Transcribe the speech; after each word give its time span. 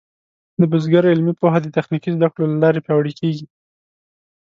د 0.59 0.61
بزګر 0.71 1.03
علمي 1.11 1.33
پوهه 1.39 1.59
د 1.61 1.67
تخنیکي 1.77 2.09
زده 2.17 2.27
کړو 2.33 2.45
له 2.51 2.57
لارې 2.63 2.83
پیاوړې 2.85 3.13
کېږي. 3.19 3.45